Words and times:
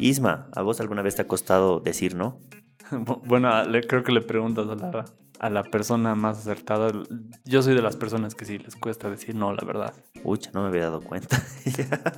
Isma, 0.00 0.48
¿a 0.54 0.62
vos 0.62 0.80
alguna 0.80 1.02
vez 1.02 1.16
te 1.16 1.22
ha 1.22 1.26
costado 1.28 1.80
decir 1.80 2.14
no? 2.14 2.38
Bueno, 3.26 3.64
le, 3.64 3.82
creo 3.82 4.02
que 4.02 4.10
le 4.12 4.20
preguntas 4.20 4.66
a 4.68 4.74
la, 4.74 5.04
a 5.38 5.50
la 5.50 5.62
persona 5.62 6.14
más 6.16 6.38
acertada. 6.38 6.90
Yo 7.44 7.62
soy 7.62 7.74
de 7.74 7.82
las 7.82 7.96
personas 7.96 8.34
que 8.34 8.44
sí 8.44 8.58
les 8.58 8.74
cuesta 8.74 9.08
decir 9.08 9.34
no, 9.36 9.52
la 9.52 9.64
verdad. 9.64 9.94
Uy, 10.24 10.40
no 10.52 10.62
me 10.62 10.68
había 10.68 10.82
dado 10.84 11.00
cuenta. 11.00 11.40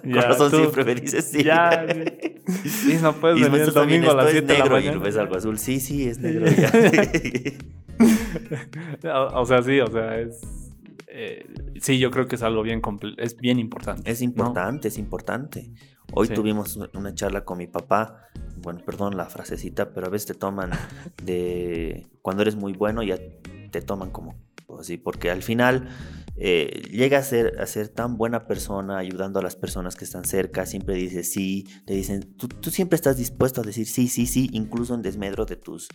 Ya, 0.05 0.23
Con 0.23 0.23
razón 0.31 0.51
tú- 0.51 0.57
siempre 0.59 0.85
me 0.85 0.95
dices 0.95 1.27
sí. 1.31 1.43
Ya, 1.45 1.85
sí, 2.65 2.99
no 3.03 3.13
puedes 3.15 3.37
Isma, 3.39 3.51
venir 3.51 3.69
el 3.69 3.75
domingo 3.75 4.11
a 4.13 4.15
las 4.15 4.27
esto 4.29 4.39
es 4.39 4.45
7 4.47 4.53
de 4.55 4.59
la 4.61 4.67
y 4.67 4.71
mañana. 4.71 4.95
lo 4.97 5.01
ves 5.01 5.17
algo 5.19 5.37
azul. 5.37 5.59
Sí, 5.59 5.79
sí, 5.81 6.09
es 6.09 6.19
negro. 6.21 6.47
ya. 9.03 9.25
O 9.35 9.45
sea, 9.45 9.63
sí, 9.63 9.79
o 9.81 9.87
sea, 9.91 10.19
es... 10.19 10.41
eh, 11.15 11.47
sí, 11.81 11.99
yo 11.99 12.11
creo 12.11 12.27
que 12.27 12.37
es 12.37 12.43
algo 12.43 12.63
bien 12.63 12.81
es 13.19 13.37
bien 13.37 13.59
importante. 13.59 14.11
Es 14.11 14.21
¿no? 14.21 14.25
importante, 14.27 14.89
es 14.89 14.99
importante. 14.99 15.71
Hoy 16.15 16.29
Sí. 16.29 16.35
tuvimos 16.35 16.77
una 16.95 17.15
charla 17.15 17.45
con 17.45 17.59
mi 17.59 17.67
papá. 17.67 18.29
Bueno, 18.59 18.81
perdón 18.85 19.17
la 19.17 19.27
frasecita, 19.27 19.93
pero 19.93 20.07
a 20.07 20.11
veces 20.11 20.27
te 20.27 20.35
toman 20.35 20.71
de. 21.23 22.07
Cuando 22.23 22.43
eres 22.43 22.57
muy 22.57 22.73
bueno, 22.73 23.03
ya 23.03 23.19
te 23.71 23.83
toman 23.83 24.11
como 24.11 24.35
porque 25.03 25.31
al 25.31 25.43
final 25.43 25.89
eh, 26.37 26.83
llega 26.91 27.19
a 27.19 27.23
ser, 27.23 27.89
tan 27.89 28.17
buena 28.17 28.47
persona, 28.47 28.99
ayudando 28.99 29.39
a 29.39 29.43
las 29.43 29.57
personas 29.57 29.97
que 29.97 30.05
están 30.05 30.25
cerca. 30.25 30.67
Siempre 30.67 30.95
dices 30.95 31.33
sí, 31.33 31.67
te 31.87 31.95
dicen. 31.95 32.35
Tú, 32.37 32.71
siempre 32.71 32.97
estás 32.97 33.17
dispuesto 33.17 33.61
a 33.61 33.65
decir 33.65 33.87
sí, 33.87 34.09
sí, 34.09 34.27
sí, 34.27 34.49
incluso 34.53 34.95
en 34.95 35.03
desmedro 35.03 35.45
de 35.45 35.57
tus. 35.57 35.89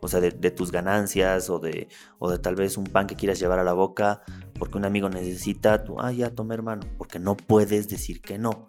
O 0.00 0.06
sea, 0.06 0.20
de 0.20 0.50
tus 0.52 0.70
ganancias 0.70 1.50
o 1.50 1.58
de, 1.58 1.88
o 2.20 2.30
de 2.30 2.38
tal 2.38 2.54
vez 2.54 2.76
un 2.76 2.84
pan 2.84 3.08
que 3.08 3.16
quieras 3.16 3.40
llevar 3.40 3.58
a 3.58 3.64
la 3.64 3.72
boca 3.72 4.22
porque 4.56 4.78
un 4.78 4.84
amigo 4.84 5.08
necesita, 5.08 5.82
tú, 5.82 5.98
ah, 5.98 6.12
ya, 6.12 6.30
toma 6.30 6.54
hermano, 6.54 6.86
porque 6.98 7.18
no 7.18 7.36
puedes 7.36 7.88
decir 7.88 8.20
que 8.20 8.38
no. 8.38 8.68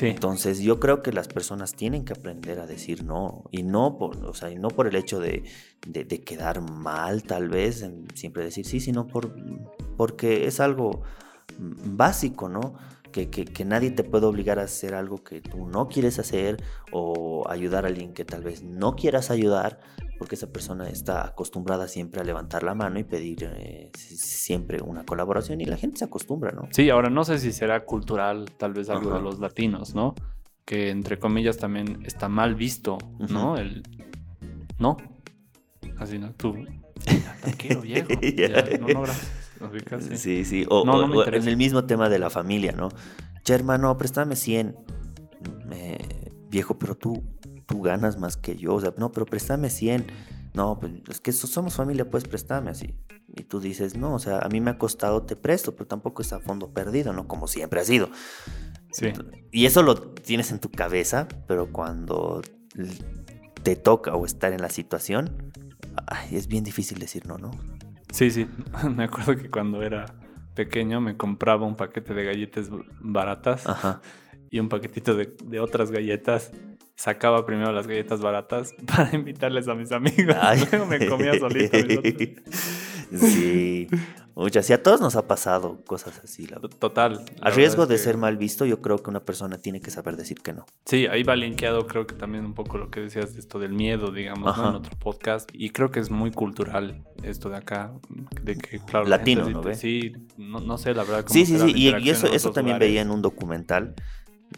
Entonces 0.00 0.60
yo 0.60 0.78
creo 0.80 1.02
que 1.02 1.12
las 1.12 1.28
personas 1.28 1.74
tienen 1.74 2.04
que 2.04 2.12
aprender 2.12 2.60
a 2.60 2.66
decir 2.66 3.04
no 3.04 3.44
y 3.50 3.62
no 3.62 3.98
por, 3.98 4.16
o 4.24 4.34
sea, 4.34 4.50
y 4.50 4.56
no 4.56 4.68
por 4.68 4.86
el 4.86 4.94
hecho 4.96 5.18
de, 5.20 5.42
de- 5.86 6.04
de 6.04 6.20
quedar 6.22 6.60
mal 6.60 7.22
tal 7.24 7.48
vez, 7.48 7.82
en 7.82 8.06
siempre 8.14 8.44
decir 8.44 8.64
sí, 8.66 8.80
sino 8.80 9.06
por, 9.06 9.34
porque 9.96 10.46
es 10.46 10.60
algo 10.60 11.02
mm, 11.58 11.96
básico, 11.96 12.48
¿no? 12.48 12.74
Que, 13.12 13.28
que- 13.28 13.44
que 13.44 13.64
nadie 13.64 13.90
te 13.90 14.04
puede 14.04 14.26
obligar 14.26 14.58
a 14.60 14.62
hacer 14.62 14.94
algo 14.94 15.24
que 15.24 15.40
tú 15.40 15.66
no 15.66 15.88
quieres 15.88 16.18
hacer 16.20 16.62
o 16.92 17.44
ayudar 17.48 17.84
a 17.84 17.88
alguien 17.88 18.12
que 18.14 18.24
tal 18.24 18.42
vez 18.44 18.62
no 18.62 18.94
quieras 18.94 19.30
ayudar, 19.32 19.80
porque 20.20 20.34
esa 20.34 20.48
persona 20.52 20.86
está 20.90 21.26
acostumbrada 21.26 21.88
siempre 21.88 22.20
a 22.20 22.24
levantar 22.24 22.62
la 22.62 22.74
mano 22.74 22.98
y 22.98 23.04
pedir 23.04 23.50
eh, 23.56 23.90
si- 23.96 24.18
siempre 24.18 24.82
una 24.82 25.06
colaboración 25.06 25.62
y 25.62 25.64
la 25.64 25.78
gente 25.78 25.96
se 25.96 26.04
acostumbra, 26.04 26.52
¿no? 26.52 26.68
Sí, 26.72 26.90
ahora 26.90 27.08
no 27.08 27.24
sé 27.24 27.38
si 27.38 27.52
será 27.52 27.86
cultural, 27.86 28.50
tal 28.58 28.74
vez 28.74 28.90
algo 28.90 29.08
Ajá. 29.08 29.16
de 29.18 29.24
los 29.24 29.38
latinos, 29.40 29.94
¿no? 29.94 30.14
Que 30.66 30.90
entre 30.90 31.18
comillas 31.18 31.56
también 31.56 32.02
está 32.04 32.28
mal 32.28 32.54
visto, 32.54 32.98
¿no? 33.30 33.56
El 33.56 33.82
no. 34.78 34.98
Así, 35.98 36.18
¿no? 36.18 36.32
Tú. 36.34 36.54
"Ya, 37.06 37.36
Tranquilo, 37.40 37.80
viejo. 37.82 38.10
Ya. 38.20 38.48
Ya, 38.68 38.78
no, 38.78 38.88
no, 38.88 39.00
gracias. 39.86 40.20
Sí. 40.20 40.44
Sí. 40.44 40.66
O, 40.68 40.84
No, 40.84 40.96
o- 40.96 41.06
no 41.06 41.14
o 41.20 41.26
en 41.26 41.48
el 41.48 41.56
mismo 41.56 41.86
tema 41.86 42.10
de 42.10 42.18
la 42.18 42.28
familia, 42.28 42.72
¿no? 42.72 42.90
Che, 43.42 43.54
hermano, 43.54 43.96
préstame 43.96 44.36
100. 44.36 44.76
Eh, 45.72 46.30
viejo, 46.50 46.78
pero 46.78 46.94
tú, 46.94 47.22
tú 47.70 47.80
ganas 47.82 48.18
más 48.18 48.36
que 48.36 48.56
yo. 48.56 48.74
O 48.74 48.80
sea, 48.80 48.92
no, 48.98 49.12
pero 49.12 49.24
préstame 49.26 49.70
100. 49.70 50.06
No, 50.52 50.78
pues 50.80 50.92
es 51.08 51.20
que 51.20 51.32
so- 51.32 51.46
somos 51.46 51.74
familia, 51.74 52.10
pues 52.10 52.24
préstame 52.24 52.70
así. 52.70 52.94
Y 53.28 53.44
tú 53.44 53.60
dices, 53.60 53.96
no, 53.96 54.14
o 54.14 54.18
sea, 54.18 54.40
a 54.40 54.48
mí 54.48 54.60
me 54.60 54.70
ha 54.72 54.78
costado, 54.78 55.22
te 55.22 55.36
presto, 55.36 55.74
pero 55.76 55.86
tampoco 55.86 56.22
es 56.22 56.32
a 56.32 56.40
fondo 56.40 56.72
perdido, 56.74 57.12
¿no? 57.12 57.28
Como 57.28 57.46
siempre 57.46 57.80
ha 57.80 57.84
sido. 57.84 58.10
Sí. 58.90 59.12
Y 59.52 59.66
eso 59.66 59.82
lo 59.84 59.94
tienes 59.96 60.50
en 60.50 60.58
tu 60.58 60.68
cabeza, 60.70 61.28
pero 61.46 61.70
cuando 61.70 62.42
te 63.62 63.76
toca 63.76 64.14
o 64.16 64.26
estar 64.26 64.52
en 64.52 64.60
la 64.62 64.68
situación, 64.70 65.52
ay, 66.08 66.34
es 66.36 66.48
bien 66.48 66.64
difícil 66.64 66.98
decir 66.98 67.26
no, 67.26 67.38
¿no? 67.38 67.52
Sí, 68.12 68.30
sí. 68.32 68.48
Me 68.96 69.04
acuerdo 69.04 69.36
que 69.36 69.48
cuando 69.48 69.82
era 69.82 70.06
pequeño 70.54 71.00
me 71.00 71.16
compraba 71.16 71.64
un 71.66 71.76
paquete 71.76 72.12
de 72.12 72.24
galletas 72.24 72.68
baratas 73.00 73.66
Ajá. 73.68 74.00
y 74.50 74.58
un 74.58 74.68
paquetito 74.68 75.14
de, 75.14 75.36
de 75.44 75.60
otras 75.60 75.92
galletas. 75.92 76.50
Sacaba 77.00 77.46
primero 77.46 77.72
las 77.72 77.86
galletas 77.86 78.20
baratas 78.20 78.74
para 78.86 79.14
invitarles 79.16 79.66
a 79.68 79.74
mis 79.74 79.90
amigos. 79.90 80.36
Ay. 80.38 80.62
Luego 80.70 80.84
me 80.84 81.06
comía 81.08 81.32
solito. 81.38 81.78
Sí. 83.10 83.88
Muchas. 84.36 84.66
Sí, 84.66 84.72
a 84.72 84.82
todos 84.82 85.00
nos 85.00 85.16
ha 85.16 85.26
pasado 85.26 85.82
cosas 85.86 86.20
así. 86.22 86.46
la- 86.46 86.60
Total. 86.60 87.24
la 87.38 87.46
A 87.48 87.50
riesgo 87.50 87.86
de 87.86 87.94
que- 87.96 87.98
ser 88.02 88.16
mal 88.18 88.36
visto, 88.36 88.64
yo 88.66 88.80
creo 88.80 88.98
que 89.02 89.10
una 89.10 89.20
persona 89.20 89.58
tiene 89.58 89.80
que 89.80 89.90
saber 89.90 90.16
decir 90.16 90.38
que 90.42 90.52
no. 90.52 90.64
Sí, 90.84 91.06
ahí 91.06 91.22
va 91.24 91.34
linkeado 91.36 91.86
creo 91.86 92.06
que 92.06 92.14
también 92.14 92.44
un 92.44 92.54
poco 92.54 92.78
lo 92.78 92.90
que 92.90 93.00
decías 93.00 93.34
de 93.34 93.40
esto 93.40 93.58
del 93.58 93.72
miedo, 93.72 94.12
digamos, 94.12 94.56
en 94.58 94.64
otro 94.76 94.96
podcast. 94.98 95.50
Y 95.52 95.70
creo 95.70 95.90
que 95.90 95.98
es 96.00 96.10
muy 96.10 96.30
cultural 96.30 97.02
esto 97.24 97.48
de 97.50 97.56
acá, 97.56 97.92
de 98.42 98.56
que, 98.56 98.78
claro, 98.78 99.06
la 99.06 99.16
Latino, 99.16 99.40
gente 99.44 99.54
¿no 99.54 99.62
ve? 99.62 99.74
Sí, 99.74 100.12
no, 100.36 100.60
no 100.60 100.78
sé, 100.78 100.94
la 100.94 101.02
verdad. 101.02 101.24
cómo 101.24 101.32
Sí, 101.34 101.46
sí, 101.46 101.58
sí. 101.58 101.72
Y, 101.74 101.88
y 101.96 102.10
eso, 102.10 102.28
eso 102.28 102.52
también 102.52 102.76
lugares. 102.76 102.88
veía 102.90 103.02
en 103.02 103.10
un 103.10 103.22
documental. 103.22 103.94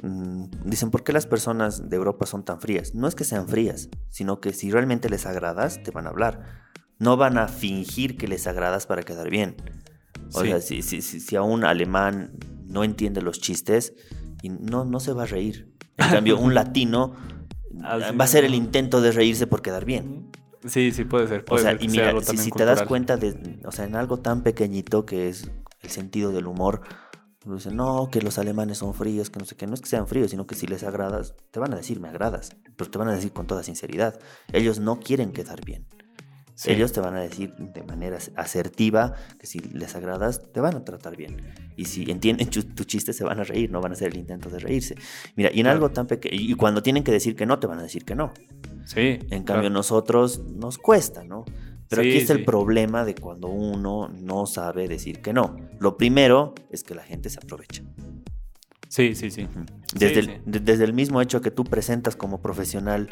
Mm, 0.02 0.44
Dicen, 0.64 0.90
¿por 0.90 1.04
qué 1.04 1.12
las 1.12 1.26
personas 1.26 1.88
de 1.90 1.96
Europa 1.96 2.24
son 2.26 2.44
tan 2.44 2.60
frías? 2.60 2.94
No 2.94 3.06
es 3.08 3.14
que 3.14 3.24
sean 3.24 3.48
frías, 3.48 3.88
sino 4.10 4.40
que 4.40 4.52
si 4.52 4.70
realmente 4.70 5.10
les 5.10 5.26
agradas, 5.26 5.82
te 5.82 5.90
van 5.90 6.06
a 6.06 6.10
hablar. 6.10 6.62
No 6.98 7.16
van 7.16 7.36
a 7.36 7.48
fingir 7.48 8.16
que 8.16 8.28
les 8.28 8.46
agradas 8.46 8.86
para 8.86 9.02
quedar 9.02 9.28
bien. 9.28 9.56
O 10.32 10.40
Sí. 10.40 10.46
sea, 10.48 10.60
si, 10.60 10.82
si, 10.82 11.02
si, 11.02 11.20
si 11.20 11.36
a 11.36 11.42
un 11.42 11.64
alemán 11.64 12.32
no 12.64 12.84
entiende 12.84 13.20
los 13.20 13.40
chistes, 13.40 13.92
y 14.42 14.48
no, 14.48 14.84
no 14.84 14.98
se 14.98 15.12
va 15.12 15.24
a 15.24 15.26
reír. 15.26 15.72
En 15.98 16.10
cambio, 16.10 16.38
un 16.38 16.54
latino 16.54 17.14
Así 17.84 18.14
va 18.16 18.24
a 18.24 18.28
ser 18.28 18.44
el 18.44 18.54
intento 18.54 19.00
de 19.00 19.12
reírse 19.12 19.46
por 19.46 19.62
quedar 19.62 19.84
bien. 19.84 20.30
Sí, 20.66 20.92
sí, 20.92 21.04
puede 21.04 21.26
ser. 21.26 21.44
O 21.48 21.58
sea, 21.58 21.72
ser 21.72 21.82
y 21.82 21.88
mira, 21.88 22.12
si, 22.22 22.50
te 22.50 22.64
das 22.64 22.82
cuenta 22.82 23.16
de, 23.16 23.58
o 23.64 23.72
sea, 23.72 23.84
en 23.84 23.96
algo 23.96 24.18
tan 24.20 24.42
pequeñito 24.42 25.04
que 25.06 25.28
es 25.28 25.50
el 25.80 25.90
sentido 25.90 26.30
del 26.32 26.46
humor, 26.46 26.82
dicen, 27.44 27.76
no, 27.76 28.08
que 28.10 28.20
los 28.20 28.38
alemanes 28.38 28.78
son 28.78 28.94
fríos, 28.94 29.30
que 29.30 29.38
no 29.38 29.44
sé 29.44 29.56
qué, 29.56 29.66
no 29.66 29.74
es 29.74 29.80
que 29.80 29.88
sean 29.88 30.06
fríos, 30.06 30.30
sino 30.30 30.46
que 30.46 30.54
si 30.54 30.66
les 30.66 30.82
agradas, 30.84 31.34
te 31.50 31.58
van 31.60 31.72
a 31.72 31.76
decir, 31.76 31.98
me 32.00 32.08
agradas, 32.08 32.56
pero 32.76 32.90
te 32.90 32.98
van 32.98 33.08
a 33.08 33.14
decir 33.14 33.32
con 33.32 33.46
toda 33.46 33.62
sinceridad. 33.62 34.18
Ellos 34.52 34.78
no 34.78 35.00
quieren 35.00 35.32
quedar 35.32 35.64
bien. 35.64 35.86
Sí. 36.54 36.70
Ellos 36.70 36.92
te 36.92 37.00
van 37.00 37.14
a 37.16 37.20
decir 37.20 37.54
de 37.56 37.82
manera 37.82 38.18
asertiva 38.36 39.14
que 39.38 39.46
si 39.46 39.58
les 39.58 39.96
agradas, 39.96 40.52
te 40.52 40.60
van 40.60 40.76
a 40.76 40.84
tratar 40.84 41.16
bien. 41.16 41.38
Y 41.76 41.86
si 41.86 42.08
entienden 42.10 42.48
tu, 42.50 42.84
chiste, 42.84 43.12
se 43.12 43.24
van 43.24 43.40
a 43.40 43.44
reír, 43.44 43.70
no 43.70 43.80
van 43.80 43.92
a 43.92 43.94
hacer 43.94 44.08
el 44.12 44.18
intento 44.18 44.48
de 44.50 44.58
reírse. 44.58 44.94
Mira, 45.34 45.50
y 45.52 45.60
en 45.60 45.64
Claro. 45.64 45.76
algo 45.76 45.90
tan 45.90 46.06
pequeño, 46.06 46.36
y 46.38 46.54
cuando 46.54 46.82
tienen 46.82 47.02
que 47.02 47.10
decir 47.10 47.34
que 47.34 47.46
no, 47.46 47.58
te 47.58 47.66
van 47.66 47.78
a 47.78 47.82
decir 47.82 48.04
que 48.04 48.14
no. 48.14 48.32
Sí. 48.84 49.00
En 49.00 49.18
claro. 49.28 49.44
cambio, 49.44 49.70
nosotros 49.70 50.40
nos 50.40 50.76
cuesta, 50.78 51.24
¿no? 51.24 51.44
Pero 51.92 52.04
Sí, 52.04 52.08
aquí 52.08 52.18
está 52.18 52.32
sí. 52.32 52.38
el 52.38 52.44
problema 52.46 53.04
de 53.04 53.14
cuando 53.14 53.48
uno 53.48 54.08
no 54.08 54.46
sabe 54.46 54.88
decir 54.88 55.20
que 55.20 55.34
no. 55.34 55.56
Lo 55.78 55.98
primero 55.98 56.54
es 56.70 56.82
que 56.84 56.94
la 56.94 57.02
gente 57.02 57.28
se 57.28 57.38
aprovecha. 57.38 57.82
Sí, 58.88 59.14
sí, 59.14 59.30
sí. 59.30 59.46
Desde, 59.94 60.20
el, 60.20 60.40
desde 60.46 60.84
el 60.84 60.94
mismo 60.94 61.20
hecho 61.20 61.42
que 61.42 61.50
tú 61.50 61.64
presentas 61.64 62.16
como 62.16 62.40
profesional, 62.40 63.10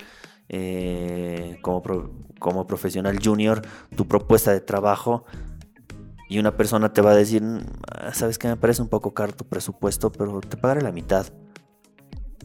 eh, 0.48 1.58
como, 1.60 1.82
pro- 1.82 2.10
como 2.38 2.66
profesional 2.66 3.18
junior, 3.22 3.60
tu 3.94 4.08
propuesta 4.08 4.50
de 4.50 4.62
trabajo 4.62 5.24
y 6.30 6.38
una 6.38 6.56
persona 6.56 6.90
te 6.94 7.02
va 7.02 7.10
a 7.10 7.16
decir, 7.16 7.42
"Mm, 7.42 7.58
ah, 7.86 8.14
sabes 8.14 8.38
que 8.38 8.48
me 8.48 8.56
parece 8.56 8.80
un 8.80 8.88
poco 8.88 9.12
caro 9.12 9.32
tu 9.34 9.44
presupuesto, 9.44 10.10
pero 10.10 10.40
te 10.40 10.56
pagaré 10.56 10.80
la 10.80 10.90
mitad. 10.92 11.26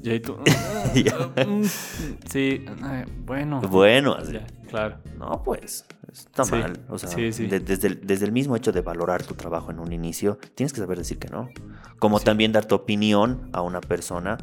Y 0.06 0.10
ahí 0.12 0.20
tú. 0.20 0.38
Ya. 0.94 1.18
Mm, 1.46 1.64
sí, 2.30 2.64
bueno. 3.26 3.60
Bueno, 3.62 4.14
así. 4.14 4.34
Ya, 4.34 4.46
claro. 4.70 4.98
No, 5.18 5.42
pues 5.44 5.86
está 6.14 6.46
Sí, 6.46 6.52
mal. 6.52 6.80
O 6.90 6.98
sea, 7.00 7.10
sí, 7.10 7.34
sí. 7.34 7.48
de- 7.48 7.60
desde, 7.60 7.88
el, 7.88 8.02
desde 8.06 8.26
el 8.26 8.32
mismo 8.32 8.56
hecho 8.56 8.72
de 8.72 8.82
valorar 8.82 9.24
tu 9.24 9.34
trabajo 9.34 9.72
en 9.72 9.80
un 9.80 9.92
inicio, 9.92 10.38
tienes 10.54 10.72
que 10.74 10.80
saber 10.80 11.00
decir 11.00 11.18
que 11.18 11.28
no. 11.30 11.50
Como 12.00 12.20
también 12.20 12.52
dar 12.52 12.66
tu 12.66 12.76
opinión 12.76 13.50
a 13.52 13.62
una 13.62 13.82
persona 13.82 14.38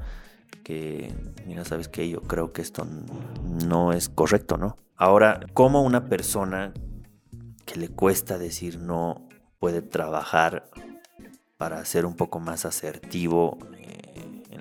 que, 0.65 1.15
mira, 1.47 1.65
sabes 1.65 1.89
que 1.89 2.09
yo 2.09 2.21
creo 2.23 2.53
que 2.53 2.61
esto 2.61 2.87
no 3.65 3.93
es 3.93 4.09
correcto, 4.09 4.57
¿no? 4.59 4.77
Ahora, 4.97 5.41
¿cómo 5.55 5.83
una 5.83 6.07
persona 6.09 6.73
que 7.65 7.77
le 7.79 7.89
cuesta 7.89 8.37
decir 8.37 8.79
no 8.79 9.29
puede 9.61 9.81
trabajar 9.81 10.69
para 11.57 11.85
ser 11.85 12.05
un 12.05 12.15
poco 12.17 12.41
más 12.41 12.65
asertivo 12.67 13.59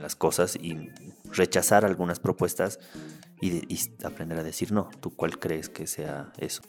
en 0.01 0.03
las 0.03 0.15
cosas 0.15 0.55
y 0.55 0.89
rechazar 1.31 1.85
algunas 1.85 2.19
propuestas 2.19 2.79
y, 3.39 3.49
de- 3.51 3.65
y 3.69 3.77
aprender 4.03 4.37
a 4.39 4.43
decir 4.43 4.71
no? 4.71 4.89
¿Tú 4.99 5.15
cuál 5.15 5.37
crees 5.39 5.69
que 5.69 5.85
sea 5.87 6.31
eso? 6.39 6.61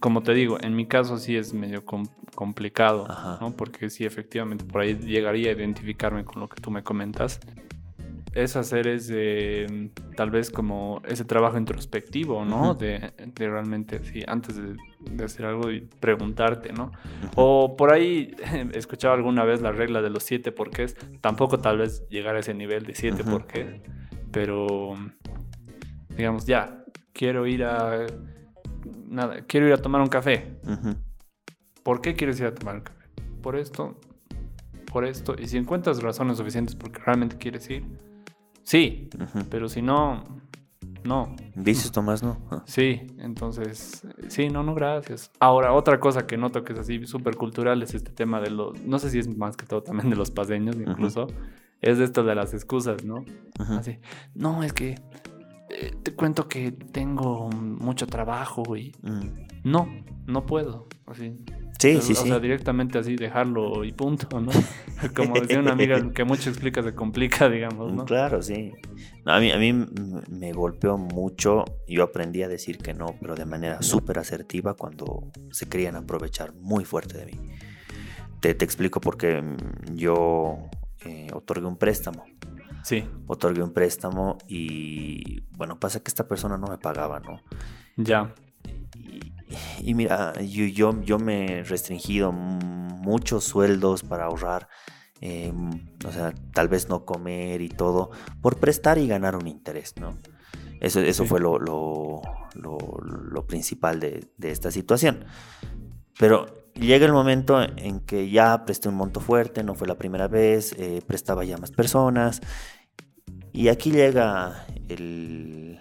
Como 0.00 0.22
te 0.22 0.32
digo, 0.32 0.58
en 0.60 0.74
mi 0.74 0.86
caso 0.86 1.18
sí 1.18 1.36
es 1.36 1.52
medio 1.52 1.84
com- 1.84 2.06
complicado. 2.34 3.06
¿no? 3.40 3.54
Porque 3.56 3.90
sí, 3.90 4.04
efectivamente, 4.04 4.64
por 4.64 4.80
ahí 4.82 4.94
llegaría 4.98 5.50
a 5.50 5.54
identificarme 5.54 6.24
con 6.24 6.40
lo 6.40 6.48
que 6.48 6.60
tú 6.60 6.70
me 6.70 6.82
comentas. 6.82 7.40
Es 8.34 8.56
hacer 8.56 8.86
ese, 8.88 9.90
tal 10.16 10.30
vez 10.30 10.50
como 10.50 11.00
ese 11.08 11.24
trabajo 11.24 11.56
introspectivo, 11.58 12.44
¿no? 12.44 12.74
De, 12.74 13.12
de 13.34 13.48
realmente, 13.48 14.04
sí, 14.04 14.22
antes 14.28 14.56
de, 14.56 14.76
de 15.00 15.24
hacer 15.24 15.46
algo 15.46 15.70
y 15.70 15.80
preguntarte, 15.80 16.72
¿no? 16.72 16.92
O 17.36 17.76
por 17.76 17.92
ahí 17.92 18.34
he 18.72 18.78
escuchado 18.78 19.14
alguna 19.14 19.44
vez 19.44 19.60
la 19.60 19.72
regla 19.72 20.02
de 20.02 20.10
los 20.10 20.22
siete 20.22 20.52
porqués. 20.52 20.96
Tampoco 21.20 21.58
tal 21.58 21.78
vez 21.78 22.06
llegar 22.08 22.36
a 22.36 22.40
ese 22.40 22.54
nivel 22.54 22.84
de 22.84 22.94
siete 22.94 23.22
Ujú. 23.22 23.30
porqués. 23.30 23.80
Pero 24.32 24.96
digamos, 26.16 26.46
ya, 26.46 26.84
quiero 27.12 27.46
ir 27.46 27.64
a, 27.64 28.06
nada, 29.06 29.42
quiero 29.46 29.66
ir 29.68 29.72
a 29.72 29.78
tomar 29.78 30.00
un 30.00 30.08
café. 30.08 30.58
¿Por 31.82 32.00
qué 32.00 32.14
quieres 32.14 32.38
ir 32.40 32.46
a 32.46 32.54
tomar 32.54 32.76
un 32.76 32.80
café? 32.82 33.04
Por 33.42 33.56
esto, 33.56 33.98
por 34.92 35.04
esto. 35.04 35.36
Y 35.38 35.46
si 35.46 35.56
encuentras 35.56 36.02
razones 36.02 36.36
suficientes 36.38 36.74
porque 36.74 37.00
realmente 37.00 37.36
quieres 37.38 37.70
ir, 37.70 37.84
sí, 38.62 39.08
pero 39.48 39.68
si 39.68 39.80
no, 39.80 40.24
no. 41.08 41.34
Vicios, 41.56 41.90
Tomás, 41.90 42.22
¿no? 42.22 42.36
Ah. 42.50 42.62
Sí, 42.66 43.00
entonces, 43.18 44.02
sí, 44.28 44.48
no, 44.48 44.62
no, 44.62 44.74
gracias. 44.74 45.30
Ahora, 45.40 45.72
otra 45.72 45.98
cosa 45.98 46.26
que 46.26 46.36
noto 46.36 46.62
que 46.62 46.74
es 46.74 46.78
así 46.78 47.04
súper 47.06 47.36
cultural 47.36 47.82
es 47.82 47.94
este 47.94 48.12
tema 48.12 48.40
de 48.40 48.50
los, 48.50 48.80
no 48.82 48.98
sé 48.98 49.10
si 49.10 49.18
es 49.18 49.26
más 49.36 49.56
que 49.56 49.66
todo 49.66 49.82
también 49.82 50.10
de 50.10 50.16
los 50.16 50.30
paseños 50.30 50.76
incluso, 50.76 51.26
es 51.80 51.98
esto 51.98 52.22
de 52.24 52.34
las 52.34 52.54
excusas, 52.54 53.04
¿no? 53.04 53.24
Así, 53.58 53.98
no, 54.34 54.62
es 54.62 54.72
que 54.72 54.96
eh, 55.70 55.92
te 56.02 56.14
cuento 56.14 56.48
que 56.48 56.72
tengo 56.72 57.48
mucho 57.50 58.06
trabajo 58.06 58.76
y 58.76 58.92
Mm. 59.02 59.46
no, 59.64 59.88
no 60.26 60.46
puedo, 60.46 60.86
así. 61.06 61.36
Sí, 61.78 61.94
o, 61.96 62.00
sí, 62.02 62.12
o 62.12 62.16
sí. 62.16 62.28
sea, 62.28 62.40
directamente 62.40 62.98
así 62.98 63.14
dejarlo 63.14 63.84
y 63.84 63.92
punto, 63.92 64.40
¿no? 64.40 64.50
Como 65.14 65.40
decía 65.40 65.60
una 65.60 65.72
amiga, 65.72 66.12
que 66.12 66.24
mucho 66.24 66.50
explica 66.50 66.82
se 66.82 66.92
complica, 66.94 67.48
digamos, 67.48 67.92
¿no? 67.92 68.04
Claro, 68.04 68.42
sí. 68.42 68.72
No, 69.24 69.34
a 69.34 69.40
mí, 69.40 69.52
a 69.52 69.58
mí 69.58 69.72
me 70.28 70.52
golpeó 70.52 70.98
mucho. 70.98 71.64
Yo 71.86 72.02
aprendí 72.02 72.42
a 72.42 72.48
decir 72.48 72.78
que 72.78 72.94
no, 72.94 73.14
pero 73.20 73.36
de 73.36 73.44
manera 73.44 73.80
súper 73.82 74.18
asertiva 74.18 74.74
cuando 74.74 75.30
se 75.52 75.68
querían 75.68 75.94
aprovechar 75.94 76.52
muy 76.54 76.84
fuerte 76.84 77.18
de 77.18 77.26
mí. 77.26 77.38
Te, 78.40 78.54
te 78.54 78.64
explico 78.64 79.00
por 79.00 79.16
qué 79.16 79.40
mm, 79.40 79.94
yo 79.94 80.68
eh, 81.04 81.28
otorgué 81.32 81.66
un 81.66 81.76
préstamo. 81.76 82.24
Sí, 82.82 83.04
Otorgué 83.26 83.62
un 83.62 83.72
préstamo 83.72 84.38
y 84.46 85.42
bueno, 85.50 85.78
pasa 85.78 86.00
que 86.00 86.08
esta 86.08 86.26
persona 86.26 86.56
no 86.56 86.68
me 86.68 86.78
pagaba, 86.78 87.20
¿no? 87.20 87.40
ya, 87.96 88.32
Y, 89.80 89.94
mira, 89.94 90.32
yo, 90.40 90.64
yo, 90.66 91.00
yo 91.02 91.18
me 91.18 91.60
he 91.60 91.62
restringido 91.64 92.32
muchos 92.32 93.44
sueldos 93.44 94.02
para 94.02 94.24
ahorrar, 94.26 94.68
eh, 95.20 95.52
o 96.06 96.12
sea, 96.12 96.34
tal 96.52 96.68
vez 96.68 96.88
no 96.88 97.04
comer 97.04 97.60
y 97.62 97.68
todo, 97.68 98.10
por 98.40 98.56
prestar 98.58 98.98
y 98.98 99.08
ganar 99.08 99.36
un 99.36 99.46
interés, 99.46 99.94
¿no? 100.00 100.18
Eso, 100.80 101.00
eso 101.00 101.24
Sí. 101.24 101.28
fue 101.28 101.40
lo, 101.40 101.58
lo, 101.58 102.22
lo- 102.54 102.78
lo 103.00 103.46
principal 103.46 103.98
de, 104.00 104.28
de 104.36 104.50
esta 104.50 104.70
situación. 104.70 105.24
Pero 106.18 106.46
llega 106.74 107.06
el 107.06 107.12
momento 107.12 107.60
en 107.62 108.00
que 108.00 108.30
ya 108.30 108.64
presté 108.64 108.88
un 108.88 108.94
monto 108.96 109.20
fuerte, 109.20 109.62
no 109.64 109.74
fue 109.74 109.88
la 109.88 109.96
primera 109.98 110.28
vez, 110.28 110.72
eh, 110.78 111.02
prestaba 111.06 111.44
ya 111.44 111.56
más 111.58 111.70
personas. 111.72 112.40
Y 113.52 113.68
aquí 113.68 113.90
llega 113.90 114.66
el, 114.88 115.78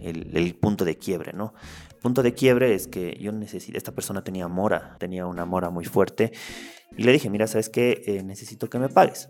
el- 0.00 0.36
el 0.36 0.54
punto 0.54 0.84
de 0.84 0.96
quiebre, 0.96 1.32
¿no? 1.34 1.52
Punto 2.02 2.22
de 2.22 2.34
quiebre 2.34 2.74
es 2.74 2.88
que 2.88 3.16
yo 3.20 3.30
necesito, 3.32 3.78
esta 3.78 3.92
persona 3.92 4.24
tenía 4.24 4.48
mora, 4.48 4.96
tenía 4.98 5.26
una 5.26 5.44
mora 5.44 5.70
muy 5.70 5.84
fuerte. 5.84 6.32
Y 6.96 7.04
le 7.04 7.12
dije, 7.12 7.30
mira, 7.30 7.46
¿sabes 7.46 7.68
qué? 7.68 8.02
Eh, 8.06 8.22
necesito 8.24 8.68
que 8.68 8.78
me 8.78 8.88
pagues. 8.88 9.28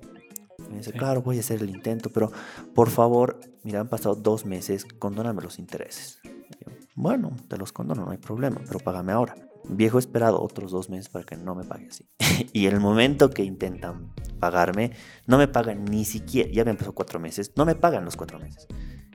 Y 0.59 0.71
me 0.71 0.79
dice, 0.79 0.93
Sí. 0.93 0.99
claro, 0.99 1.23
voy 1.23 1.37
a 1.37 1.41
hacer 1.41 1.61
el 1.63 1.71
intento, 1.71 2.11
pero 2.11 2.33
por 2.75 2.89
favor, 2.89 3.41
mira, 3.63 3.81
han 3.81 3.89
pasado 3.89 4.15
dos 4.15 4.47
meses, 4.47 4.87
condóname 4.99 5.43
los 5.43 5.59
intereses. 5.59 6.21
Yo, 6.25 6.73
bueno, 6.95 7.37
te 7.49 7.57
los 7.59 7.73
condono, 7.73 8.05
no 8.07 8.11
hay 8.11 8.19
problema, 8.19 8.61
pero 8.67 8.79
págame 8.79 9.13
ahora. 9.13 9.35
Viejo 9.69 9.99
he 9.99 10.01
esperado 10.01 10.43
otros 10.43 10.73
dos 10.73 10.89
meses 10.91 11.09
para 11.09 11.25
que 11.25 11.37
no 11.37 11.55
me 11.55 11.65
pague 11.65 11.89
así. 11.89 12.09
y 12.53 12.67
el 12.67 12.81
momento 12.81 13.31
que 13.31 13.45
intentan 13.45 14.13
pagarme, 14.41 14.93
no 15.27 15.39
me 15.39 15.47
pagan 15.47 15.85
ni 15.85 16.05
siquiera, 16.05 16.51
ya 16.51 16.65
me 16.65 16.71
empezó 16.73 16.95
cuatro 16.95 17.21
meses, 17.21 17.53
no 17.57 17.65
me 17.65 17.75
pagan 17.75 18.05
los 18.05 18.17
cuatro 18.17 18.39
meses. 18.39 18.67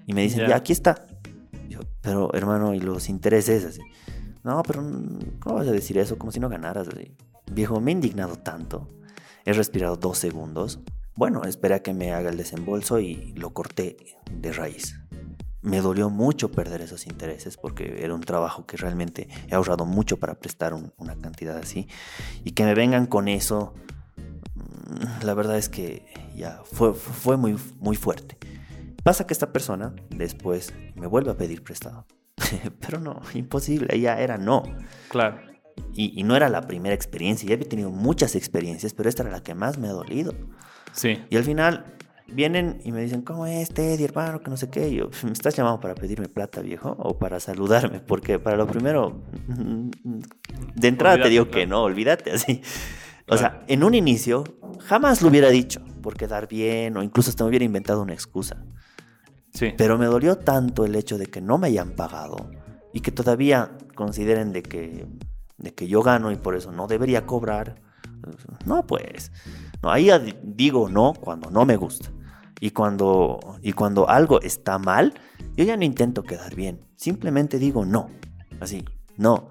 Y 0.06 0.14
me 0.14 0.22
dicen, 0.22 0.48
ya, 0.48 0.56
aquí 0.56 0.72
está. 0.72 1.06
Pero 2.02 2.34
hermano, 2.34 2.74
¿y 2.74 2.80
los 2.80 3.10
intereses? 3.10 3.66
Así. 3.66 3.82
No, 4.44 4.64
pero 4.64 4.82
mm, 4.82 5.40
¿cómo 5.40 5.56
vas 5.56 5.68
a 5.68 5.72
decir 5.72 5.98
eso? 5.98 6.18
Como 6.18 6.32
si 6.32 6.40
no 6.40 6.50
ganaras. 6.50 6.88
Así. 6.88 7.12
Viejo, 7.52 7.80
me 7.82 7.92
he 7.92 7.94
indignado 7.94 8.36
tanto. 8.38 8.90
He 9.46 9.54
respirado 9.54 9.96
dos 9.98 10.18
segundos. 10.18 10.80
Bueno, 11.16 11.44
esperé 11.46 11.76
a 11.76 11.82
que 11.82 11.94
me 11.94 12.12
haga 12.14 12.30
el 12.30 12.38
desembolso 12.38 13.00
y 13.00 13.34
lo 13.36 13.52
corté 13.54 13.98
de 14.32 14.54
raíz. 14.54 14.96
Me 15.62 15.82
dolió 15.82 16.10
mucho 16.10 16.52
perder 16.52 16.82
esos 16.82 17.08
intereses 17.08 17.58
porque 17.58 18.04
era 18.04 18.14
un 18.14 18.22
trabajo 18.22 18.66
que 18.66 18.78
realmente 18.78 19.28
he 19.50 19.56
ahorrado 19.56 19.86
mucho 19.86 20.18
para 20.18 20.36
prestar 20.40 20.74
un- 20.74 20.94
una 20.98 21.16
cantidad 21.16 21.58
así. 21.58 21.88
Y 22.44 22.52
que 22.52 22.64
me 22.64 22.74
vengan 22.76 23.08
con 23.08 23.28
eso, 23.28 23.74
mm, 24.56 25.26
la 25.26 25.34
verdad 25.34 25.58
es 25.58 25.70
que 25.70 26.06
ya 26.36 26.62
fue, 26.64 26.94
fue 26.94 27.38
muy, 27.38 27.58
muy 27.80 27.96
fuerte. 27.96 28.38
Pasa 29.08 29.26
que 29.26 29.32
esta 29.32 29.54
persona 29.54 29.94
después 30.10 30.74
me 30.96 31.08
vuelve 31.08 31.32
a 31.32 31.38
pedir 31.38 31.64
prestado. 31.64 32.06
Pero 32.82 33.00
no, 33.00 33.22
imposible, 33.34 33.98
ya 33.98 34.20
era 34.20 34.38
no. 34.38 34.64
claro. 35.08 35.40
Y, 35.94 36.20
y 36.20 36.24
no 36.24 36.36
era 36.36 36.50
la 36.50 36.64
primera 36.64 36.94
experiencia, 36.94 37.48
ya 37.48 37.56
había 37.56 37.70
tenido 37.70 37.90
muchas 37.90 38.36
experiencias, 38.36 38.94
pero 38.94 39.08
esta 39.08 39.24
era 39.24 39.32
la 39.32 39.44
que 39.44 39.56
más 39.56 39.78
me 39.78 39.88
ha 39.88 39.92
dolido. 39.92 40.34
Sí, 40.92 41.24
Y 41.30 41.38
al 41.38 41.46
final 41.46 41.86
vienen 42.28 42.82
y 42.84 42.92
me 42.92 43.00
dicen, 43.00 43.22
¿cómo 43.22 43.46
es, 43.46 43.70
Teddy, 43.70 44.04
hermano? 44.04 44.42
Que 44.42 44.50
no 44.50 44.58
sé 44.58 44.70
qué. 44.70 44.90
Y 44.90 44.96
yo, 44.96 45.10
¿me 45.24 45.32
estás 45.32 45.56
llamando 45.56 45.80
para 45.80 45.96
pedirme 45.96 46.28
plata, 46.28 46.60
viejo? 46.60 46.94
¿O 47.00 47.18
para 47.18 47.40
saludarme? 47.40 48.02
Porque 48.02 48.40
para 48.40 48.58
lo 48.58 48.68
primero, 48.68 49.22
de 50.76 50.88
entrada 50.90 51.24
te 51.24 51.30
digo 51.30 51.50
que 51.50 51.66
no, 51.66 51.84
olvídate 51.84 52.32
así. 52.34 52.62
O 53.30 53.38
sea, 53.38 53.64
en 53.70 53.86
un 53.86 53.94
inicio 53.94 54.44
jamás 54.82 55.22
lo 55.22 55.30
hubiera 55.30 55.48
dicho 55.48 55.80
por 56.02 56.18
quedar 56.18 56.50
bien 56.50 56.98
o 56.98 57.04
incluso 57.04 57.30
hasta 57.30 57.46
me 57.46 57.50
hubiera 57.50 57.64
inventado 57.64 58.02
una 58.02 58.14
excusa. 58.14 58.66
Pero 59.78 59.98
me 59.98 60.06
dolió 60.06 60.38
tanto 60.38 60.86
el 60.86 60.96
hecho 60.96 61.18
de 61.18 61.28
que 61.28 61.42
no 61.42 61.58
me 61.58 61.68
hayan 61.68 61.92
pagado 61.92 62.50
y 62.94 63.02
que 63.02 63.12
todavía 63.12 63.72
consideren 63.96 64.52
de 64.52 64.64
que, 64.64 65.08
de 65.58 65.74
que 65.74 65.88
yo 65.88 66.02
gano 66.04 66.32
y 66.32 66.36
por 66.36 66.56
eso 66.56 66.72
no 66.72 66.88
debería 66.88 67.26
cobrar. 67.26 67.82
No, 68.66 68.86
pues. 68.86 69.32
No, 69.82 69.92
ahí 69.92 70.10
digo 70.44 70.90
no 70.90 71.14
cuando 71.14 71.50
no 71.50 71.66
me 71.66 71.78
gusta. 71.78 72.10
Y 72.60 72.72
cuando, 72.72 73.40
y 73.62 73.74
cuando 73.74 74.10
algo 74.10 74.42
está 74.42 74.80
mal, 74.80 75.14
yo 75.56 75.64
ya 75.64 75.78
no 75.78 75.84
intento 75.84 76.24
quedar 76.24 76.56
bien. 76.56 76.82
Simplemente 76.96 77.60
digo 77.60 77.86
no. 77.86 78.10
Así, 78.60 78.84
no. 79.18 79.50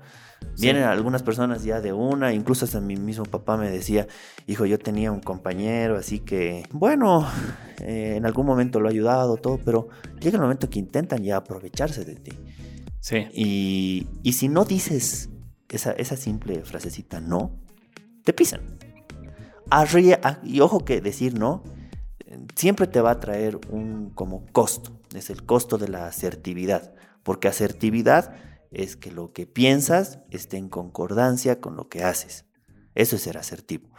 Sí. 0.54 0.62
Vienen 0.62 0.84
algunas 0.84 1.22
personas 1.22 1.64
ya 1.64 1.80
de 1.80 1.92
una, 1.92 2.32
incluso 2.32 2.64
hasta 2.64 2.80
mi 2.80 2.96
mismo 2.96 3.24
papá 3.24 3.56
me 3.56 3.70
decía, 3.70 4.06
hijo, 4.46 4.64
yo 4.64 4.78
tenía 4.78 5.12
un 5.12 5.20
compañero, 5.20 5.96
así 5.96 6.20
que, 6.20 6.64
bueno, 6.72 7.28
eh, 7.80 8.14
en 8.16 8.24
algún 8.24 8.46
momento 8.46 8.80
lo 8.80 8.88
ha 8.88 8.90
ayudado, 8.90 9.36
todo, 9.36 9.58
pero 9.64 9.88
llega 10.20 10.36
el 10.36 10.42
momento 10.42 10.70
que 10.70 10.78
intentan 10.78 11.22
ya 11.22 11.36
aprovecharse 11.36 12.04
de 12.04 12.14
ti. 12.16 12.32
Sí, 13.00 13.26
Y, 13.34 14.06
y 14.22 14.32
si 14.32 14.48
no 14.48 14.64
dices 14.64 15.28
esa, 15.68 15.92
esa 15.92 16.16
simple 16.16 16.62
frasecita 16.64 17.20
no, 17.20 17.52
te 18.24 18.32
pisan. 18.32 18.60
Arrie- 19.70 20.18
ah, 20.22 20.38
y 20.42 20.60
ojo 20.60 20.84
que 20.84 21.00
decir 21.00 21.38
no 21.38 21.62
siempre 22.54 22.86
te 22.86 23.00
va 23.00 23.12
a 23.12 23.20
traer 23.20 23.58
un 23.70 24.10
como 24.10 24.46
costo. 24.46 25.00
Es 25.14 25.30
el 25.30 25.44
costo 25.44 25.78
de 25.78 25.88
la 25.88 26.06
asertividad. 26.06 26.94
Porque 27.22 27.48
asertividad 27.48 28.34
es 28.70 28.96
que 28.96 29.10
lo 29.10 29.32
que 29.32 29.46
piensas 29.46 30.20
esté 30.30 30.56
en 30.56 30.68
concordancia 30.68 31.60
con 31.60 31.76
lo 31.76 31.88
que 31.88 32.04
haces. 32.04 32.44
Eso 32.94 33.16
es 33.16 33.22
ser 33.22 33.38
asertivo. 33.38 33.90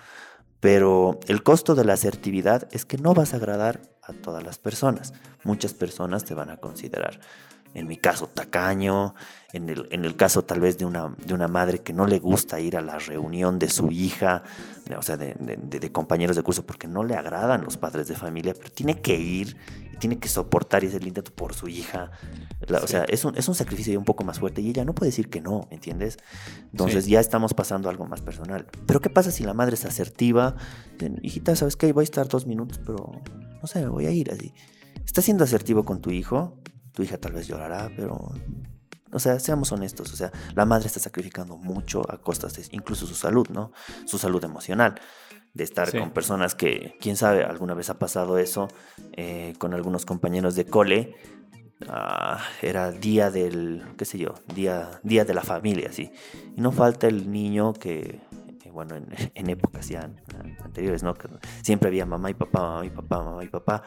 Pero 0.60 1.20
el 1.28 1.44
costo 1.44 1.76
de 1.76 1.86
la 1.86 1.94
asertividad 1.94 2.68
es 2.72 2.86
que 2.86 2.98
no 2.98 3.14
vas 3.14 3.34
a 3.34 3.38
agradar 3.38 3.82
a 4.02 4.14
todas 4.14 4.44
las 4.44 4.58
personas. 4.58 5.14
Muchas 5.44 5.74
personas 5.74 6.26
te 6.26 6.34
van 6.34 6.50
a 6.50 6.58
considerar, 6.58 7.20
en 7.74 7.88
mi 7.88 7.98
caso, 7.98 8.28
tacaño, 8.28 9.14
en 9.54 9.70
el, 9.70 9.88
en 9.92 10.04
el 10.06 10.16
caso 10.16 10.44
tal 10.44 10.60
vez 10.60 10.78
de 10.78 10.86
una, 10.86 11.16
de 11.26 11.34
una 11.34 11.48
madre 11.48 11.80
que 11.80 11.94
no 11.94 12.06
le 12.08 12.20
gusta 12.20 12.60
ir 12.60 12.76
a 12.78 12.82
la 12.82 12.98
reunión 13.00 13.60
de 13.60 13.70
su 13.70 13.92
hija, 13.92 14.44
o 14.98 15.02
sea, 15.02 15.16
de, 15.18 15.36
de- 15.40 15.92
compañeros 15.92 16.36
de 16.36 16.44
curso, 16.44 16.66
porque 16.66 16.88
no 16.88 17.04
le 17.04 17.16
agradan 17.16 17.64
los 17.64 17.78
padres 17.78 18.08
de 18.08 18.16
familia, 18.16 18.54
pero 18.58 18.70
tiene 18.72 19.00
que 19.02 19.16
ir, 19.20 19.56
y 19.94 19.98
tiene 19.98 20.18
que 20.20 20.28
soportar 20.28 20.84
y 20.84 20.88
hacer 20.88 21.02
el 21.02 21.08
intento 21.08 21.32
por 21.34 21.54
su 21.54 21.68
hija. 21.68 22.12
La- 22.68 22.80
O 22.80 22.88
sea, 22.88 23.04
es 23.06 23.24
un, 23.26 23.36
es 23.38 23.48
un 23.48 23.56
sacrificio 23.56 23.94
ya 23.94 24.00
un 24.00 24.06
poco 24.06 24.24
más 24.24 24.40
fuerte 24.40 24.62
y 24.62 24.70
ella 24.70 24.84
no 24.86 24.94
puede 24.94 25.10
decir 25.10 25.30
que 25.30 25.40
no, 25.42 25.68
¿entiendes? 25.72 26.18
Entonces 26.72 27.06
Sí. 27.06 27.12
ya 27.12 27.20
estamos 27.20 27.54
pasando 27.54 27.88
a 27.90 27.92
algo 27.92 28.06
más 28.06 28.22
personal. 28.22 28.68
Pero 28.86 29.00
¿qué 29.02 29.10
pasa 29.10 29.32
si 29.32 29.44
la 29.44 29.54
madre 29.54 29.76
es 29.76 29.86
asertiva? 29.86 30.56
Hijita, 31.22 31.56
¿sabes 31.56 31.76
qué? 31.76 31.94
Voy 31.94 32.02
a 32.02 32.06
estar 32.06 32.28
dos 32.28 32.46
minutos, 32.48 32.80
pero 32.86 33.12
no 33.62 33.68
sé, 33.68 33.88
voy 33.88 34.06
a 34.08 34.12
ir 34.12 34.32
así. 34.32 34.54
¿Estás 35.06 35.26
siendo 35.26 35.44
asertivo 35.46 35.84
con 35.86 36.02
tu 36.02 36.12
hijo? 36.12 36.58
Tu 36.98 37.04
hija 37.04 37.20
tal 37.20 37.34
vez 37.34 37.46
llorará, 37.48 37.92
pero... 37.96 38.32
O 39.12 39.20
sea, 39.20 39.40
seamos 39.40 39.72
honestos, 39.72 40.12
o 40.12 40.16
sea, 40.16 40.32
la 40.56 40.66
madre 40.66 40.88
está 40.88 41.00
sacrificando 41.00 41.56
mucho 41.56 42.02
a 42.12 42.18
costas 42.18 42.56
de 42.56 42.66
incluso 42.72 43.06
su 43.06 43.14
salud, 43.14 43.48
¿no? 43.52 43.72
Su 44.08 44.18
salud 44.18 44.44
emocional, 44.44 45.00
de 45.54 45.64
estar 45.64 45.92
Sí. 45.92 46.00
con 46.00 46.10
personas 46.10 46.56
que, 46.56 46.98
quién 47.00 47.16
sabe, 47.16 47.44
alguna 47.44 47.76
vez 47.76 47.92
ha 47.92 48.00
pasado 48.00 48.40
eso 48.40 48.68
eh, 49.14 49.54
con 49.60 49.76
algunos 49.76 50.08
compañeros 50.08 50.56
de 50.56 50.66
cole, 50.66 51.16
Ah, 51.88 52.40
era 52.64 52.92
día 52.92 53.30
del, 53.30 53.84
qué 53.96 54.06
sé 54.06 54.18
yo, 54.18 54.34
día, 54.56 55.00
día 55.04 55.24
de 55.24 55.36
la 55.36 55.44
familia, 55.44 55.92
sí. 55.94 56.12
Y 56.56 56.60
no 56.62 56.72
falta 56.72 57.06
el 57.06 57.32
niño 57.32 57.74
que, 57.74 58.20
eh, 58.66 58.72
bueno, 58.72 58.96
en, 58.96 59.06
en 59.36 59.50
épocas 59.52 59.88
ya 59.88 60.10
anteriores, 60.64 61.04
¿no? 61.04 61.14
Que 61.14 61.28
siempre 61.62 61.90
había 61.90 62.08
mamá 62.08 62.32
y 62.32 62.34
papá, 62.34 62.62
mamá 62.62 62.86
y 62.88 62.90
papá, 62.90 63.22
mamá 63.22 63.44
y 63.44 63.48
papá. 63.50 63.84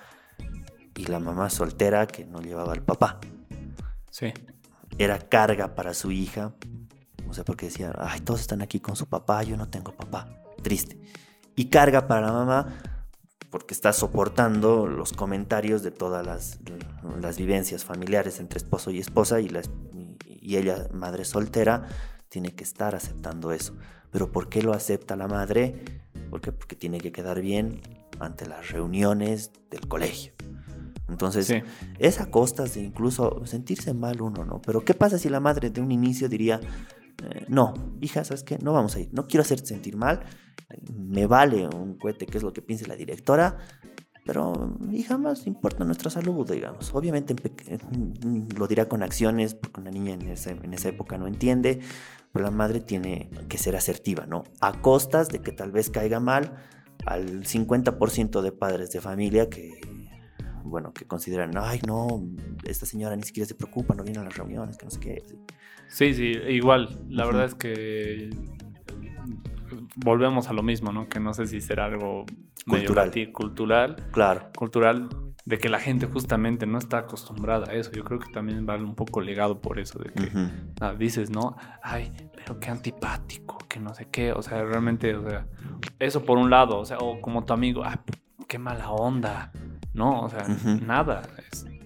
Y 1.01 1.07
la 1.07 1.19
mamá 1.19 1.49
soltera 1.49 2.07
que 2.07 2.27
no 2.27 2.43
llevaba 2.43 2.75
al 2.75 2.83
papá. 2.83 3.21
Sí. 4.11 4.35
Era 4.99 5.19
carga 5.19 5.75
para 5.75 5.95
su 5.95 6.11
hija. 6.11 6.53
O 7.27 7.33
sea, 7.33 7.43
porque 7.43 7.67
decía, 7.67 7.95
ay, 7.97 8.21
todos 8.21 8.41
están 8.43 8.61
aquí 8.61 8.81
con 8.81 8.97
su 8.97 9.07
papá, 9.07 9.43
yo 9.43 9.57
no 9.57 9.71
tengo 9.71 9.93
papá. 9.93 10.29
Triste. 10.63 11.01
Y 11.57 11.71
carga 11.71 12.07
para 12.07 12.27
la 12.27 12.33
mamá 12.33 12.67
porque 13.49 13.73
está 13.73 13.95
soportando 13.95 14.87
los 14.87 15.15
comentarios 15.15 15.83
de 15.83 15.91
todas 15.91 16.27
las, 16.27 16.59
las 17.19 17.39
vivencias 17.39 17.83
familiares 17.83 18.41
entre 18.41 18.59
esposo 18.59 18.91
y 18.91 18.99
esposa 18.99 19.41
y, 19.41 19.49
la, 19.49 19.63
y 20.27 20.57
ella, 20.57 20.87
madre 20.93 21.25
soltera, 21.25 21.89
tiene 22.29 22.55
que 22.55 22.63
estar 22.63 22.95
aceptando 22.95 23.53
eso. 23.53 23.75
Pero 24.11 24.31
¿por 24.31 24.51
qué 24.51 24.63
lo 24.63 24.75
acepta 24.75 25.17
la 25.17 25.29
madre? 25.29 25.83
Porque, 26.29 26.53
porque 26.53 26.77
tiene 26.77 27.01
que 27.01 27.11
quedar 27.11 27.41
bien 27.41 27.81
ante 28.19 28.47
las 28.47 28.71
reuniones 28.71 29.51
del 29.71 29.89
colegio. 29.89 30.35
Entonces, 31.11 31.53
es 31.99 32.21
a 32.21 32.31
costas 32.31 32.75
de 32.75 32.83
incluso 32.83 33.45
sentirse 33.45 33.93
mal 33.95 34.21
uno, 34.23 34.45
¿no? 34.45 34.63
Pero 34.63 34.85
¿qué 34.85 34.95
pasa 34.95 35.19
si 35.19 35.29
la 35.29 35.41
madre 35.41 35.71
de 35.71 35.81
un 35.81 35.91
inicio 35.91 36.29
diría, 36.29 36.61
eh, 37.23 37.45
no, 37.49 37.75
hija, 38.01 38.25
¿sabes 38.25 38.45
qué? 38.45 38.59
No 38.59 38.73
vamos 38.73 38.97
a 38.97 39.01
ir, 39.01 39.09
no 39.13 39.27
quiero 39.27 39.43
hacerte 39.43 39.67
sentir 39.67 39.97
mal, 39.97 40.21
me 40.95 41.27
vale 41.27 41.69
un 41.69 41.99
cohete, 41.99 42.27
que 42.27 42.39
es 42.39 42.45
lo 42.45 42.53
que 42.53 42.63
piense 42.63 42.87
la 42.87 42.97
directora, 42.97 43.59
pero 44.25 44.79
hija, 44.93 45.19
más 45.19 45.47
importa 45.47 45.85
nuestra 45.85 46.11
salud, 46.11 46.49
digamos. 46.49 46.95
Obviamente 46.95 47.35
lo 48.57 48.67
dirá 48.69 48.89
con 48.89 49.03
acciones, 49.03 49.55
porque 49.55 49.81
una 49.81 49.91
niña 49.91 50.15
en, 50.15 50.23
en 50.23 50.75
esa 50.75 50.89
época 50.89 51.19
no 51.19 51.27
entiende, 51.27 51.81
pero 52.33 52.45
la 52.45 52.51
madre 52.51 52.81
tiene 52.81 53.31
que 53.49 53.59
ser 53.59 53.75
asertiva, 53.77 54.27
¿no? 54.27 54.45
A 54.61 54.81
costas 54.81 55.29
de 55.29 55.41
que 55.41 55.53
tal 55.53 55.73
vez 55.73 55.91
caiga 55.91 56.21
mal 56.21 56.55
al 57.07 57.45
50% 57.45 58.43
de 58.43 58.53
padres 58.53 58.91
de 58.91 59.01
familia 59.01 59.49
que, 59.49 59.81
bueno, 60.65 60.93
que 60.93 61.05
consideran, 61.07 61.53
ay, 61.57 61.81
no, 61.87 62.23
esta 62.65 62.87
señora 62.87 63.17
ni 63.17 63.23
siquiera 63.23 63.47
se 63.47 63.55
preocupa, 63.55 63.95
no 63.95 64.05
viene 64.05 64.21
a 64.21 64.25
las 64.25 64.37
reuniones, 64.37 64.77
que 64.77 64.85
no 64.85 64.91
sé 64.91 65.01
qué. 65.01 65.23
Sí, 65.89 66.15
sí, 66.15 66.33
igual. 66.49 67.01
La 67.09 67.25
verdad 67.27 67.45
es 67.45 67.55
que 67.55 68.31
volvemos 69.97 70.49
a 70.49 70.53
lo 70.53 70.63
mismo, 70.63 70.93
¿no? 70.93 71.09
Que 71.09 71.21
no 71.21 71.35
sé 71.35 71.47
si 71.47 71.61
será 71.61 71.87
algo 71.87 72.25
cultural. 72.67 73.13
cultural. 73.33 73.97
Claro. 74.13 74.51
Cultural 74.57 75.09
de 75.45 75.59
que 75.59 75.69
la 75.69 75.81
gente 75.81 76.07
justamente 76.07 76.67
no 76.67 76.79
está 76.79 76.99
acostumbrada 76.99 77.71
a 77.71 77.75
eso. 77.75 77.91
Yo 77.93 78.05
creo 78.05 78.21
que 78.21 78.31
también 78.31 78.67
va 78.69 78.77
un 78.77 78.95
poco 78.95 79.21
legado 79.21 79.61
por 79.61 79.79
eso, 79.79 79.99
de 79.99 80.13
que 80.13 80.31
dices, 80.99 81.31
¿no? 81.31 81.57
Ay, 81.83 82.13
pero 82.37 82.61
qué 82.61 82.71
antipático, 82.71 83.59
que 83.69 83.81
no 83.81 83.95
sé 83.95 84.09
qué. 84.11 84.33
O 84.33 84.43
sea, 84.43 84.63
realmente, 84.63 85.15
o 85.15 85.29
sea, 85.29 85.47
eso 85.99 86.25
por 86.25 86.39
un 86.39 86.51
lado, 86.51 86.79
o 86.79 86.85
sea, 86.85 86.99
o 86.99 87.21
como 87.21 87.45
tu 87.45 87.53
amigo, 87.53 87.83
ay, 87.85 87.97
qué 88.47 88.59
mala 88.59 88.91
onda. 88.91 89.53
No, 90.01 90.23
o 90.23 90.31
sea, 90.31 90.47
nada. 90.83 91.21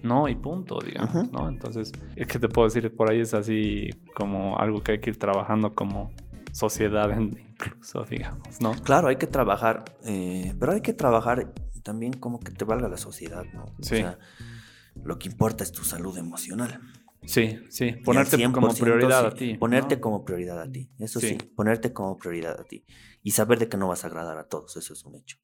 no 0.01 0.29
y 0.29 0.35
punto, 0.35 0.79
digamos, 0.79 1.29
¿no? 1.33 1.49
Entonces, 1.49 1.91
es 2.15 2.27
que 2.27 2.39
te 2.39 2.47
puedo 2.47 2.65
decir, 2.65 2.95
por 2.95 3.11
ahí 3.11 3.19
es 3.19 3.33
así 3.33 3.89
como 4.15 4.57
algo 4.57 4.81
que 4.81 4.93
hay 4.93 4.99
que 4.99 5.09
ir 5.09 5.19
trabajando 5.19 5.75
como 5.75 6.13
sociedad 6.53 7.09
incluso, 7.19 8.05
digamos, 8.05 8.61
¿no? 8.61 8.71
Claro, 8.83 9.09
hay 9.09 9.17
que 9.17 9.27
trabajar, 9.27 9.83
eh, 10.05 10.53
pero 10.57 10.71
hay 10.71 10.79
que 10.79 10.93
trabajar 10.93 11.53
también 11.83 12.13
como 12.13 12.39
que 12.39 12.53
te 12.53 12.63
valga 12.63 12.87
la 12.87 12.95
sociedad, 12.95 13.43
¿no? 13.53 13.65
Sí. 13.81 13.95
O 13.95 13.97
sea, 13.97 14.19
lo 15.03 15.19
que 15.19 15.27
importa 15.27 15.65
es 15.65 15.73
tu 15.73 15.83
salud 15.83 16.17
emocional. 16.17 16.79
Sí, 17.25 17.59
sí, 17.69 17.91
ponerte 18.05 18.41
como 18.49 18.73
prioridad 18.73 19.25
a 19.25 19.33
ti. 19.33 19.55
Ponerte 19.55 19.99
como 19.99 20.23
prioridad 20.23 20.61
a 20.61 20.71
ti, 20.71 20.89
eso 20.99 21.19
sí. 21.19 21.37
ponerte 21.53 21.91
como 21.91 22.17
prioridad 22.17 22.57
a 22.61 22.63
ti. 22.63 22.85
Y 23.23 23.31
saber 23.31 23.59
de 23.59 23.67
que 23.67 23.75
no 23.75 23.89
vas 23.89 24.05
a 24.05 24.07
agradar 24.07 24.37
a 24.37 24.47
todos, 24.47 24.77
eso 24.77 24.93
es 24.93 25.03
un 25.03 25.15
hecho. 25.15 25.37